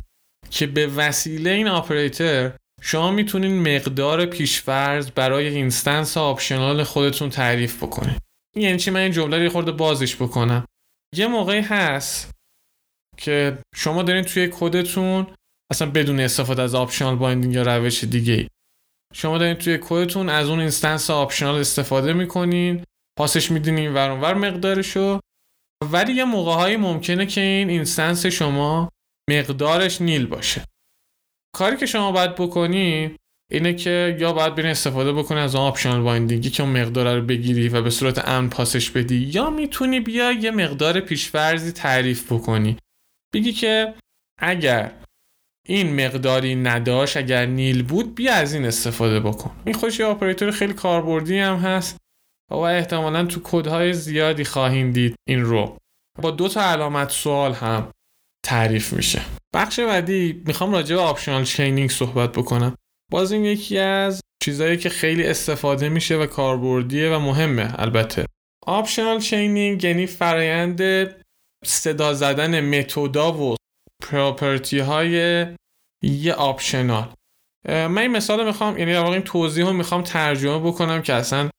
که 0.51 0.67
به 0.67 0.87
وسیله 0.87 1.51
این 1.51 1.69
آپریتر 1.69 2.53
شما 2.83 3.11
می‌تونین 3.11 3.77
مقدار 3.77 4.27
پیشفرض 4.27 5.11
برای 5.11 5.49
instance 5.49 6.17
optional 6.17 6.83
خودتون 6.83 7.31
تعریف 7.31 7.83
بکنید 7.83 8.19
یعنی 8.57 8.79
چی؟ 8.79 8.91
من 8.91 9.01
این 9.01 9.13
جمله 9.13 9.45
رو 9.45 9.51
خورده 9.51 9.73
بازش 9.73 10.17
بکنم. 10.17 10.65
یه 11.17 11.27
موقعی 11.27 11.61
هست 11.61 12.31
که 13.17 13.59
شما 13.75 14.03
دارین 14.03 14.25
توی 14.25 14.49
کدتون 14.53 15.27
اصلا 15.71 15.91
بدون 15.91 16.21
استفاده 16.21 16.63
از 16.63 16.75
optional 16.75 17.17
binding 17.17 17.55
یا 17.55 17.63
روش 17.63 18.05
دیگه 18.05 18.49
شما 19.15 19.39
دارین 19.39 19.55
توی 19.55 19.79
کدتون 19.83 20.29
از 20.29 20.49
اون 20.49 20.61
instance 20.61 21.11
optional 21.11 21.61
استفاده 21.61 22.13
می‌کنین 22.13 22.85
pass 23.19 23.40
ش 23.40 23.51
میدین 23.51 23.79
این 23.79 23.95
ور 23.95 24.35
مقدارشو 24.35 25.21
ولی 25.83 26.13
یه 26.13 26.25
موقع 26.25 26.77
ممکنه 26.77 27.27
که 27.27 27.41
این 27.41 27.71
instance 27.71 28.27
شما 28.27 28.89
مقدارش 29.31 30.01
nil 30.01 30.27
باشه. 30.27 30.65
کاری 31.55 31.77
که 31.77 31.87
شما 31.87 32.13
باید 32.13 32.35
بکنی 32.35 33.17
اینه 33.51 33.75
که 33.75 34.17
یا 34.21 34.33
باید 34.33 34.55
برین 34.55 34.71
استفاده 34.71 35.13
بکنی 35.13 35.41
از 35.41 35.55
اون 35.55 35.65
optional 35.65 36.03
binding 36.03 36.45
ی 36.45 36.51
که 36.51 36.63
اون 36.63 36.83
مقدار 36.83 37.17
رو 37.17 37.27
بگیری 37.27 37.69
و 37.69 37.83
به 37.83 37.91
صورت 37.91 38.29
امن 38.29 38.49
pass 38.49 38.77
ش 38.77 38.91
بدی 38.91 39.17
یا 39.17 39.51
می‌تونی 39.51 40.01
بیا 40.01 40.33
یه 40.33 40.51
مقدار 40.51 41.01
پیشفرضی 41.01 41.73
تعریف 41.73 42.33
بکنی. 42.33 42.77
بگی 43.35 43.53
که 43.53 43.95
اگر 44.41 44.93
این 45.69 46.07
مقداری 46.07 46.55
نداشت 46.55 47.17
اگر 47.17 47.47
nil 47.47 47.83
بود 47.83 48.15
بیا 48.15 48.35
از 48.35 48.55
این 48.55 48.65
استفاده 48.65 49.21
بکن. 49.21 49.51
این 49.65 49.75
خودش 49.75 50.01
یه 50.01 50.07
آپریتور 50.07 50.51
خیلی 50.51 50.73
کاربردی 50.73 51.39
هم 51.39 51.57
هست. 51.57 51.97
و 52.53 52.59
احتمالا 52.59 53.25
تو 53.25 53.41
کدهای 53.45 53.93
زیادی 53.93 54.45
خواهیم 54.45 54.91
دید 54.91 55.15
این 55.29 55.43
رو. 55.43 55.77
با 56.23 56.31
دو 56.31 56.49
تا 56.49 56.63
علامت 56.63 57.11
سوال 57.11 57.53
هم 57.53 57.91
تعریف 58.47 58.93
میشه. 58.93 59.23
بخش 59.55 59.81
بعدی 59.81 60.43
می‌خوام 60.47 60.73
راجع 60.73 60.97
به 60.97 61.03
optional 61.03 61.45
chaining 61.45 61.91
صحبت 61.91 62.33
بکنم. 62.33 62.75
باز 63.13 63.33
این 63.33 63.45
یکی 63.45 63.79
از 63.79 64.21
چیزهایی 64.43 64.77
که 64.77 64.89
خیلی 64.89 65.27
استفاده 65.27 65.89
میشه 65.89 66.17
و 66.17 66.27
کاربردیه 66.27 67.11
و 67.11 67.19
مهمه 67.19 67.75
البته. 67.79 68.27
optional 68.67 69.21
chaining 69.21 69.85
یعنی 69.85 70.07
فرایند 70.07 70.81
صدا 71.65 72.15
زدن 72.15 72.79
متودا 72.79 73.33
و 73.33 73.57
property 74.03 74.79
های 74.79 75.47
یه 76.03 76.33
optional 76.33 77.13
من 77.69 77.99
این 77.99 78.11
مثال 78.11 78.45
می‌خوام 78.45 78.79
یعنی 78.79 78.93
در 78.93 79.01
واقع 79.01 79.13
این 79.13 79.23
توضیح 79.23 79.67
رو 79.67 79.73
می‌خوام 79.73 80.03
ترجمه 80.03 80.59
بکنم 80.59 81.03
که 81.03 81.15
اصلا 81.15 81.51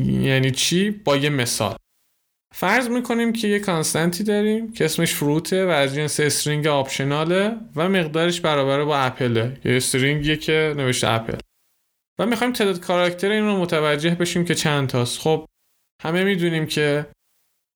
یعنی 0.00 0.50
چی؟ 0.50 0.90
با 0.90 1.16
یه 1.16 1.30
مثال. 1.30 1.76
فرض 2.54 2.88
می‌کنیم 2.88 3.32
که 3.32 3.48
یه 3.48 3.58
constant 3.58 4.17
ی 4.17 4.24
داریم 4.24 4.72
که 4.72 4.84
اسمش 4.84 5.14
fruit 5.14 5.57
ه 5.57 5.66
و 5.66 5.68
از 5.68 5.94
جنس 5.94 6.20
string 6.20 6.66
optional 6.66 7.46
ه 7.46 7.56
و 7.76 7.88
مقدارش 7.88 8.40
برابر 8.40 8.84
با 8.84 8.98
اپله 8.98 9.60
یه 9.64 9.76
string 9.76 10.21
یه 10.21 10.36
که 10.36 10.74
نوشته 10.76 11.08
اپل. 11.08 11.38
و 12.18 12.26
می‌خوایم 12.26 12.52
تعداد 12.52 12.80
کاراکتر 12.80 13.30
این 13.30 13.44
رو 13.44 13.56
متوجه 13.56 14.14
بشیم 14.14 14.44
که 14.44 14.54
چند 14.54 14.88
تاست. 14.88 15.20
خب 15.20 15.46
همه 16.02 16.24
می‌دونیم 16.24 16.66
که 16.66 17.06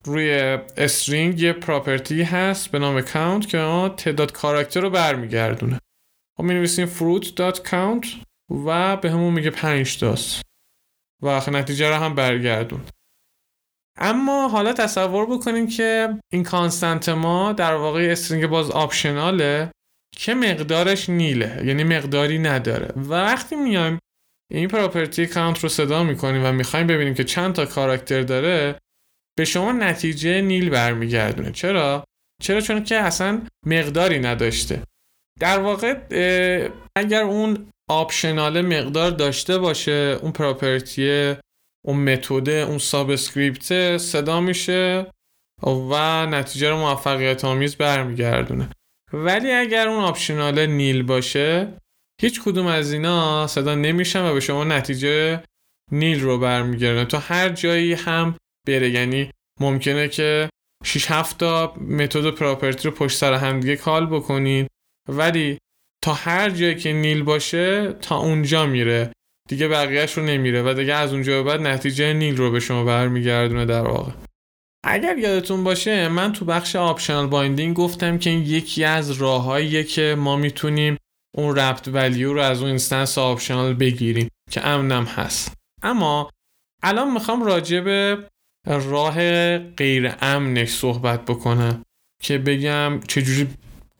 روی 0.05 0.31
string 0.77 1.41
یه 1.41 1.53
property 1.53 2.23
هست 2.23 2.71
به 2.71 2.79
نام 2.79 3.01
count 3.01 3.47
که 3.47 3.57
ما 3.57 3.89
تعداد 3.89 4.31
کاراکتر 4.31 4.81
رو 4.81 4.89
برمیگردونه. 4.89 5.79
خب 6.37 6.43
می 6.43 6.53
نویسیم 6.53 6.87
fruit.count 6.87 8.07
و 8.65 8.97
به 8.97 9.11
همون 9.11 9.33
میگه 9.33 9.49
5 9.49 9.99
تاست. 9.99 10.41
و 11.23 11.41
نتیجه 11.51 11.89
رو 11.89 11.95
هم 11.95 12.15
برگردون. 12.15 12.81
اما 13.99 14.47
حالا 14.47 14.73
تصور 14.73 15.25
بکنیم 15.25 15.67
که 15.67 16.17
این 16.33 16.43
constant 16.43 17.09
ما 17.09 17.53
در 17.53 17.75
واقع 17.75 18.07
string 18.11 18.47
باز 18.47 18.71
optional 18.71 19.60
ه 19.60 19.71
که 20.15 20.33
مقدارش 20.33 21.09
nil 21.09 21.48
ه 21.48 21.61
یعنی 21.65 21.83
مقداری 21.83 22.39
نداره. 22.39 22.93
و 22.95 23.13
وقتی 23.13 23.55
میایم 23.55 23.99
این 24.51 24.67
property 24.67 25.25
count 25.25 25.59
رو 25.59 25.69
صدا 25.69 26.03
می‌کنیم 26.03 26.45
و 26.45 26.51
می‌خوایم 26.51 26.87
ببینیم 26.87 27.13
که 27.13 27.23
چند 27.23 27.55
تا 27.55 27.65
کاراکتر 27.65 28.21
داره 28.21 28.79
به 29.37 29.45
شما 29.45 29.71
نتیجه 29.71 30.41
nil 30.41 30.69
برمیگردونه. 30.69 31.51
چرا؟ 31.51 32.03
چرا؟ 32.41 32.61
چون 32.61 32.83
که 32.83 32.95
اصلا 32.95 33.41
مقداری 33.65 34.19
نداشته. 34.19 34.83
در 35.39 35.59
واقع 35.59 35.99
اگر 36.97 37.23
اون 37.23 37.69
optional 37.89 38.61
مقدار 38.61 39.11
داشته 39.11 39.57
باشه. 39.57 40.19
اون 40.21 40.31
property 40.31 41.35
اون 41.85 41.97
متد 41.97 42.49
اون 42.49 42.77
subscript 42.77 43.97
صدا 43.97 44.41
میشه 44.41 45.11
و 45.63 46.25
نتیجه 46.25 46.69
رو 46.69 46.77
موفقیت 46.77 47.45
آمیز 47.45 47.75
برمیگردونه. 47.75 48.69
ولی 49.13 49.51
اگر 49.51 49.87
اون 49.87 50.03
optional 50.03 50.65
nil 50.65 51.03
باشه 51.03 51.77
هیچ 52.21 52.41
کدوم 52.41 52.65
از 52.65 52.93
اینا 52.93 53.47
صدا 53.47 53.75
نمیشن 53.75 54.25
و 54.29 54.33
به 54.33 54.39
شما 54.39 54.63
نتیجه 54.63 55.43
nil 55.91 56.21
رو 56.21 56.39
برمیگردونه. 56.39 57.05
تا 57.05 57.19
هر 57.19 57.49
جایی 57.49 57.93
هم 57.93 58.35
بره. 58.67 58.89
یعنی 58.89 59.31
ممکنه 59.59 60.07
که 60.07 60.49
6 60.83 61.11
7 61.11 61.37
تا 61.37 61.73
متد 61.75 62.29
property 62.29 62.89
رو 62.89 62.95
پشت 62.95 63.17
سر 63.17 63.33
هم 63.33 63.59
دیگه 63.59 63.75
call 63.75 64.05
بکنید 64.05 64.67
ولی 65.09 65.57
تا 66.07 66.13
هر 66.13 66.49
جایی 66.49 66.75
که 66.75 66.93
nil 66.93 67.23
باشه 67.23 67.93
تا 67.93 68.17
اونجا 68.17 68.65
میره. 68.65 69.11
دیگه 69.49 69.67
بقیهش 69.67 70.13
رو 70.13 70.23
نمیره 70.23 70.61
و 70.61 70.73
دیگه 70.73 70.93
از 70.93 71.13
اونجا 71.13 71.43
بعد 71.43 71.61
نتیجه 71.61 72.13
nil 72.13 72.37
رو 72.37 72.51
به 72.51 72.59
شما 72.59 72.83
برمیگردونه 72.83 73.65
در 73.65 73.87
واقع. 73.87 74.11
اگر 74.85 75.17
یادتون 75.17 75.63
باشه 75.63 76.07
من 76.07 76.33
تو 76.33 76.45
بخش 76.45 76.75
optional 76.75 77.27
binding 77.27 77.75
گفتم 77.75 78.17
که 78.17 78.29
یکی 78.29 78.83
از 78.83 79.11
راههاییه 79.11 79.83
که 79.83 80.15
ما 80.17 80.35
می‌تونیم 80.35 80.97
اون 81.37 81.55
wrapped 81.55 81.87
value 81.87 82.33
رو 82.33 82.41
از 82.41 82.59
اون 82.59 82.69
instance 82.69 83.17
optional 83.17 83.73
بگیریم 83.73 84.29
که 84.51 84.67
امنم 84.67 85.03
هست. 85.03 85.53
اما 85.83 86.29
الان 86.83 87.13
می‌خوام 87.13 87.43
راجع 87.43 87.79
به 87.79 88.17
راه 88.65 89.57
غیر 89.57 90.13
امنش 90.21 90.69
صحبت 90.69 91.25
بکنم 91.25 91.83
که 92.23 92.37
بگم 92.37 92.99
چجوری 93.07 93.47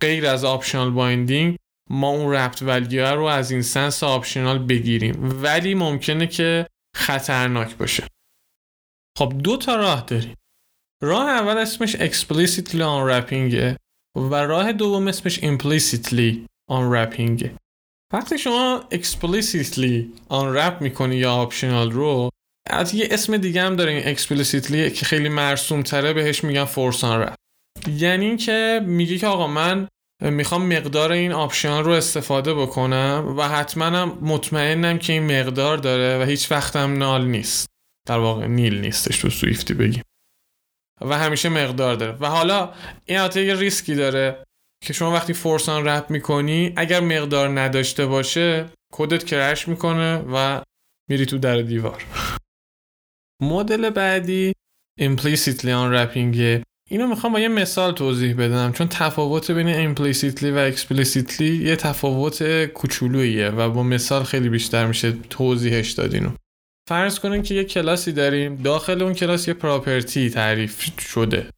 غیر 0.02 0.28
از 0.28 0.46
optional 0.46 0.90
binding 0.90 1.56
ما 1.90 2.10
اون 2.10 2.34
wrapped 2.34 2.62
value 2.62 3.06
رو 3.06 3.24
از 3.24 3.52
instance 3.52 4.04
optional 4.04 4.60
بگیریم. 4.60 5.44
ولی 5.44 5.76
ممکنه 5.76 6.28
که 6.28 6.68
خطرناک 6.96 7.78
باشه. 7.78 8.08
خب 9.18 9.34
دو 9.44 9.58
تا 9.58 9.76
راه 9.76 10.06
داریم. 10.08 10.36
راه 11.04 11.30
اول 11.30 11.58
اسمش 11.58 11.96
explicitly 11.96 12.80
unwrapping 12.80 13.76
و 14.16 14.36
راه 14.36 14.74
دوم 14.74 15.08
اسمش 15.08 15.40
implicitly 15.40 16.46
unwrapping 16.72 17.50
وقتی 18.14 18.38
شما 18.38 18.84
explicitly 18.92 20.06
unwrap 20.30 20.82
می‌کنی 20.82 21.16
یا 21.16 21.34
optional 21.34 21.92
رو 21.92 22.30
از 22.70 22.94
یه 22.94 23.08
اسم 23.12 23.38
دیگه 23.38 23.62
هم 23.62 23.76
داره 23.76 23.92
این 23.92 24.16
explicitly 24.16 24.92
که 24.94 25.06
خیلی 25.06 25.30
مرسوم 25.30 25.84
تره 25.84 26.14
بهش 26.14 26.44
میگن 26.44 26.66
force 26.66 27.00
unwrap. 27.00 27.36
یعنی 27.88 28.26
اینکه 28.26 28.82
میگه 28.86 29.18
که 29.18 29.28
آقا 29.28 29.48
من 29.48 29.88
می‌خوام 30.22 30.74
مقدار 30.74 31.12
این 31.12 31.32
option 31.32 31.84
رو 31.84 31.92
استفاده 31.92 32.54
بکنم 32.54 33.34
و 33.38 33.44
حتما 33.44 34.06
مطمئنم 34.06 34.98
که 34.98 35.14
این 35.14 35.40
مقدار 35.40 35.78
داره 35.78 36.24
و 36.24 36.28
هیچ 36.28 36.52
وقتم 36.52 36.98
null 36.98 37.26
نیست. 37.26 37.68
در 38.08 38.18
واقع 38.18 38.48
nil 38.48 38.82
نیستش 38.82 39.20
تو 39.20 39.30
Swift 39.30 39.67
ی 39.67 39.74
بگیم. 39.74 40.04
و 41.02 41.18
همیشه 41.18 41.50
مقدار 41.50 41.96
داره. 41.96 42.18
و 42.20 42.26
حالا 42.28 42.74
این 43.06 43.20
حتی 43.20 43.46
یه 43.46 43.56
ریسکی 43.56 43.96
داره 43.96 44.44
که 44.84 44.94
شما 44.94 45.12
وقتی 45.12 45.34
فورسان 45.34 45.88
رپ 45.88 46.12
می‌کنی 46.12 46.74
اگر 46.76 47.00
مقدار 47.00 47.60
نداشته 47.60 48.06
باشه 48.06 48.70
کدت 48.94 49.24
کرش 49.24 49.68
می‌کنه 49.68 50.18
و 50.18 50.62
میری 51.10 51.26
تو 51.26 51.38
در 51.38 51.62
دیوار. 51.62 52.06
مدل 53.42 53.90
بعدی 53.90 54.54
implicitly 55.00 55.72
unwrapping 55.72 56.64
اینو 56.90 57.08
می‌خوام 57.08 57.34
با 57.34 57.40
یه 57.40 57.48
مثال 57.48 57.94
توضیح 57.94 58.36
بدم 58.36 58.72
چون 58.72 58.88
تفاوت 58.88 59.52
بین 59.52 59.96
implicitly 59.96 60.44
و 60.44 60.72
explicitly 60.72 61.42
یه 61.42 61.76
تفاوت 61.76 62.66
کوچولوییه 62.66 63.50
و 63.50 63.70
با 63.70 63.84
مثال 63.84 64.24
خیلی 64.24 64.50
بیشتر 64.50 64.88
میشه 64.88 65.12
توضیحش 65.12 65.92
دادینو 65.92 66.30
فرض 66.90 67.20
کنین 67.20 67.44
که 67.44 67.56
یه 67.56 67.64
کلاسی 67.64 68.12
داریم 68.12 68.56
داخل 68.56 69.02
اون 69.02 69.14
کلاس 69.14 69.48
یه 69.48 69.54
پراپرتی 69.54 70.30
تعریف 70.30 71.00
شده. 71.00 71.50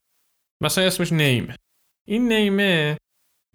مثلا 0.63 0.83
اسمش 0.83 1.11
نیمه 1.11 1.55
این 2.07 2.33
نیمه 2.33 2.97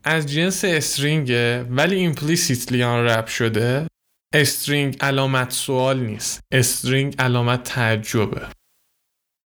از 0.04 0.26
جنس 0.26 0.64
string 0.64 1.48
ه 1.48 1.62
ولی 1.62 1.96
implicitly 1.96 2.82
unwrap 2.82 3.26
شده. 3.26 3.86
string 4.34 4.96
علامت 5.00 5.50
سوال 5.50 6.00
نیست. 6.00 6.40
string 6.52 7.14
علامت 7.18 7.62
تعجبه. 7.62 8.48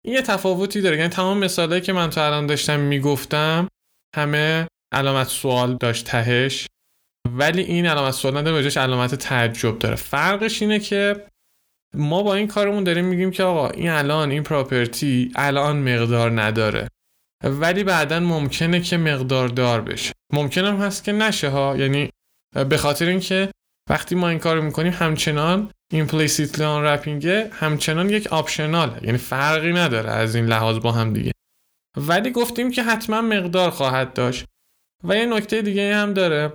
این 0.05 0.13
یه 0.13 0.21
تفاوتی 0.21 0.81
داره. 0.81 0.97
یعنی 0.97 1.09
تمام 1.09 1.37
مثالهایی 1.37 1.81
که 1.81 1.93
من 1.93 2.09
تا 2.09 2.25
الان 2.25 2.47
داشتم 2.47 2.79
می‌گفتم 2.79 3.67
همه 4.15 4.67
علامت 4.93 5.27
سوال 5.27 5.77
داشت 5.77 6.05
تهش 6.05 6.67
ولی 7.29 7.61
این 7.61 7.85
علامت 7.85 8.13
سوال 8.13 8.37
نداره 8.37 8.57
بجاش 8.57 8.77
علامت 8.77 9.15
تعجب 9.15 9.79
داره. 9.79 9.95
فرقش 9.95 10.61
اینه 10.61 10.79
که 10.79 11.25
ما 11.95 12.23
با 12.23 12.35
این 12.35 12.47
کارمون 12.47 12.83
داریم 12.83 13.05
میگیم 13.05 13.31
که 13.31 13.43
آقا 13.43 13.69
این 13.69 13.89
الان 13.89 14.31
این 14.31 14.43
property 14.43 15.31
الان 15.35 15.77
مقدار 15.77 16.41
نداره. 16.41 16.87
ولی 17.43 17.83
بعدا 17.83 18.19
ممکنه 18.19 18.81
که 18.81 18.97
مقدار 18.97 19.47
دار 19.47 19.81
بشه. 19.81 20.11
ممکنم 20.33 20.81
هست 20.81 21.03
که 21.03 21.11
نشه 21.11 21.49
ها. 21.49 21.77
یعنی 21.77 22.09
به 22.69 22.77
خاطر 22.77 23.05
اینکه 23.05 23.51
وقتی 23.89 24.15
ما 24.15 24.29
این 24.29 24.39
کار 24.39 24.59
می‌کنیم 24.59 24.93
همچنان 24.93 25.71
implicitly 26.03 26.59
unwrapping 26.59 27.25
همچنان 27.51 28.09
یک 28.09 28.27
optional 28.27 28.91
ه 28.91 28.99
یعنی 29.03 29.17
فرقی 29.17 29.73
نداره 29.73 30.09
از 30.09 30.35
این 30.35 30.45
لحاظ 30.45 30.79
با 30.79 30.91
هم 30.91 31.13
دیگه. 31.13 31.31
ولی 31.97 32.31
گفتیم 32.31 32.71
که 32.71 32.83
حتما 32.83 33.21
مقدار 33.21 33.69
خواهد 33.69 34.13
داشت. 34.13 34.45
و 35.03 35.15
یه 35.15 35.25
نکته 35.25 35.61
دیگه 35.61 35.95
هم 35.95 36.13
داره. 36.13 36.53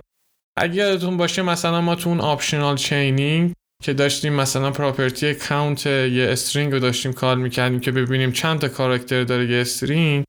اگه 0.57 0.75
یادتون 0.75 1.17
باشه 1.17 1.41
مثلا 1.41 1.81
ما 1.81 1.95
تو 1.95 2.09
اون 2.09 2.21
optional 2.21 2.75
chaining 2.75 3.53
که 3.83 3.93
داشتیم 3.93 4.33
مثلا 4.33 4.71
property 4.71 5.33
count 5.33 5.85
یه 5.85 6.27
string 6.29 6.73
رو 6.73 6.79
داشتیم 6.79 7.13
کار 7.13 7.37
می‌کردیم 7.37 7.79
که 7.79 7.91
ببینیم 7.91 8.31
چند 8.31 8.59
تا 8.59 8.67
کاراکتر 8.67 9.23
داره 9.23 9.51
یه 9.51 9.61
string 9.61 10.23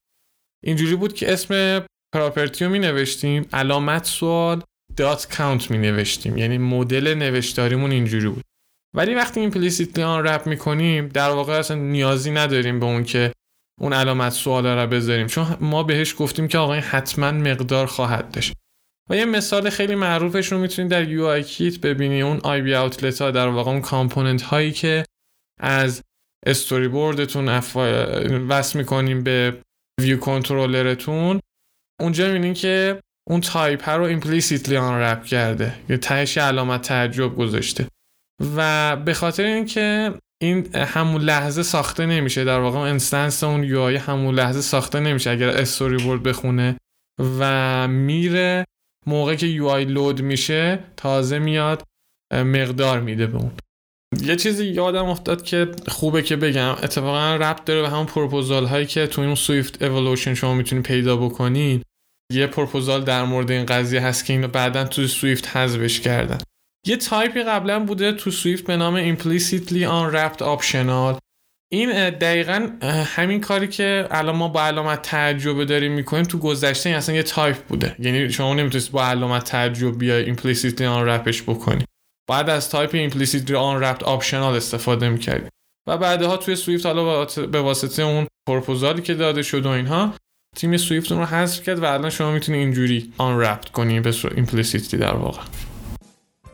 اینجوری 0.64 0.96
بود 0.96 1.14
که 1.14 1.32
اسم 1.32 1.82
property 2.14 2.64
رو 2.64 2.70
می 2.70 2.78
نوشتیم 2.78 3.46
علامت 3.52 4.04
سوال 4.04 4.62
dot 4.96 5.36
count 5.36 5.70
می 5.70 5.78
نوشتیم 5.78 6.38
یعنی 6.38 6.58
مدل 6.58 7.14
نوشتاریمون 7.14 7.90
اینجوری 7.90 8.28
بود. 8.28 8.44
ولی 8.96 9.14
وقتی 9.14 9.40
implicitly 9.40 10.04
unwrap 10.04 10.46
می‌کنیم 10.46 11.08
در 11.08 11.30
واقع 11.30 11.52
اصلا 11.52 11.76
نیازی 11.76 12.30
نداریم 12.30 12.80
به 12.80 12.86
اون 12.86 13.04
که 13.04 13.32
اون 13.80 13.92
علامت 13.92 14.32
سوال 14.32 14.66
رو 14.66 14.86
بذاریم. 14.86 15.26
چون 15.26 15.56
ما 15.60 15.82
بهش 15.82 16.14
گفتیم 16.18 16.48
که 16.48 16.58
آقا 16.58 16.74
حتما 16.74 17.30
مقدار 17.30 17.86
خواهد 17.86 18.30
داشت. 18.30 18.52
و 19.10 19.16
یه 19.16 19.24
مثال 19.24 19.70
خیلی 19.70 19.94
معروفش 19.94 20.52
رو 20.52 20.58
می‌تونید 20.58 20.90
در 20.90 21.08
UIKit 21.08 21.80
ببینی 21.80 22.22
اون 22.22 22.40
IBOutlet 22.44 23.22
ها 23.22 23.30
در 23.30 23.48
واقع 23.48 23.70
اون 23.70 23.80
component 23.80 24.42
هایی 24.42 24.72
که 24.72 25.04
از 25.60 26.02
استوری 26.46 26.88
بوردتون 26.88 27.48
وصل 28.48 28.78
می‌کنیم 28.78 29.22
به 29.22 29.60
view 30.00 30.18
controller 30.18 31.12
تون 31.12 31.40
اونجا 32.00 32.26
می‌بینین 32.26 32.54
که 32.54 33.00
اون 33.28 33.40
تایپ 33.40 33.88
رو 33.88 34.04
implicitly 34.04 34.76
unwrap 34.76 35.24
کرده. 35.24 35.74
یه 35.88 35.96
تهش 35.96 36.38
علامت 36.38 36.82
تعجب 36.82 37.36
گذاشته. 37.36 37.86
و 38.56 38.96
به 38.96 39.14
خاطر 39.14 39.44
اینکه 39.44 40.14
این 40.42 40.74
همون 40.74 41.22
لحظه 41.22 41.62
ساخته 41.62 42.06
نمیشه 42.06 42.44
در 42.44 42.60
واقع 42.60 42.78
instance 42.78 43.44
اون 43.44 43.64
UI 43.64 43.96
همون 43.96 44.34
لحظه 44.34 44.60
ساخته 44.60 45.00
نمیشه 45.00 45.30
اگر 45.30 45.48
استوری 45.48 45.96
بورد 45.96 46.22
بخونه 46.22 46.76
و 47.38 47.88
میره 47.88 48.64
موقع 49.06 49.34
که 49.34 49.46
UI 49.46 49.66
load 49.66 50.22
میشه 50.22 50.78
تازه 50.96 51.38
میاد 51.38 51.82
مقدار 52.32 53.00
میده 53.00 53.26
به 53.26 53.38
اون. 53.38 53.52
یه 54.22 54.36
چیزی 54.36 54.66
یادم 54.66 55.04
افتاد 55.04 55.42
که 55.42 55.70
خوبه 55.88 56.22
که 56.22 56.36
بگم 56.36 56.70
اتفاقا 56.82 57.36
ربط 57.36 57.64
داره 57.64 57.82
به 57.82 57.88
همون 57.88 58.06
پروپوزال 58.06 58.66
هایی 58.66 58.86
که 58.86 59.06
تو 59.06 59.22
این 59.22 59.34
Swift 59.34 59.82
Evolution 59.82 60.34
شما 60.34 60.54
می‌تونید 60.54 60.84
پیدا 60.84 61.16
بکنین. 61.16 61.82
یه 62.32 62.46
پروپوزال 62.46 63.04
در 63.04 63.24
مورد 63.24 63.50
این 63.50 63.66
قضیه 63.66 64.00
هست 64.00 64.24
که 64.24 64.32
اینو 64.32 64.48
بعدا 64.48 64.84
تو 64.84 65.06
Swift 65.06 65.56
حذفش 65.56 66.00
کردن. 66.00 66.38
یه 66.86 66.96
تایپی 66.96 67.42
قبلا 67.42 67.80
بوده 67.80 68.12
تو 68.12 68.30
Swift 68.30 68.66
به 68.66 68.76
نام 68.76 69.16
implicitly 69.16 69.82
unwrapped 69.82 70.38
optional. 70.38 71.18
این 71.72 72.10
دقیقا 72.10 72.68
همین 73.06 73.40
کاری 73.40 73.68
که 73.68 74.08
الان 74.10 74.36
ما 74.36 74.48
با 74.48 74.62
علامت 74.62 75.02
تعجب 75.02 75.64
داریم 75.64 75.92
می‌کنیم 75.92 76.22
تو 76.22 76.38
گذشته 76.38 76.88
این 76.88 76.98
اصلا 76.98 77.14
یه 77.14 77.22
تایپ 77.22 77.56
بوده. 77.56 77.96
یعنی 77.98 78.30
شما 78.30 78.54
نمی‌تونید 78.54 78.90
با 78.90 79.06
علامت 79.06 79.44
تعجب 79.44 79.98
بیای 79.98 80.36
implicitly 80.36 80.80
unwrapped 80.80 81.31
ش 81.31 81.42
بکنی. 81.42 81.84
بعد 82.30 82.50
از 82.50 82.70
type 82.70 83.10
implicitly 83.10 83.50
unwrapped 83.50 84.04
optional 84.04 84.32
استفاده 84.32 85.08
می‌کردیم 85.08 85.48
و 85.88 85.98
بعدها 85.98 86.36
توی 86.36 86.56
Swift 86.56 86.86
حالا 86.86 87.24
به 87.24 87.60
واسطه 87.60 88.02
اون 88.02 88.26
پروپوزالی 88.48 89.02
که 89.02 89.14
داده 89.14 89.42
شد 89.42 89.66
و 89.66 89.68
اینها 89.68 90.14
تیم 90.56 90.76
Swift 90.76 91.12
رو 91.12 91.24
حذف 91.24 91.62
کرد 91.62 91.78
و 91.78 91.84
الان 91.84 92.10
شما 92.10 92.32
می‌تونید 92.32 92.60
اینجوری 92.60 93.12
unwrapped 93.18 93.70
کنی 93.70 94.00
به 94.00 94.12
implicitly 94.12 94.94
در 94.94 95.14
واقع. 95.14 95.42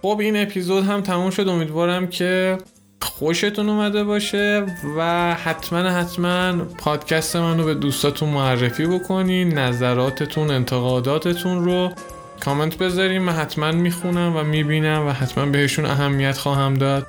خب 0.03 0.19
این 0.21 0.43
اپیزود 0.43 0.85
هم 0.85 1.01
تموم 1.01 1.31
شد. 1.31 1.49
امیدوارم 1.49 2.07
که 2.07 2.59
خوشتون 3.03 3.69
اومده 3.69 4.05
باشه 4.05 4.67
و 4.97 5.35
حتما 5.35 5.79
حتما 5.79 6.65
پادکست 6.65 7.37
من 7.37 7.59
رو 7.59 7.65
به 7.65 7.75
دوستاتون 7.75 8.29
معرفی 8.29 8.87
بکنین 8.87 9.59
نظراتتون 9.59 10.51
انتقاداتتون 10.51 11.65
رو 11.65 11.93
کامنت 12.41 12.79
بذاریم 12.79 13.23
من 13.23 13.33
حتما 13.33 13.73
می‌خونم 13.73 14.37
و 14.37 14.43
می‌بینم 14.43 15.07
و 15.07 15.11
حتما 15.11 15.47
بهشون 15.47 15.87
اهمیت 15.87 16.39
خواهم 16.39 16.75
داد. 16.75 17.07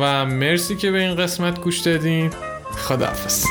و 0.00 0.26
مرسی 0.26 0.76
که 0.76 0.90
به 0.90 0.98
این 0.98 1.16
قسمت 1.16 1.60
گوش 1.60 1.78
دادین. 1.80 2.30
خداحافظ. 2.76 3.44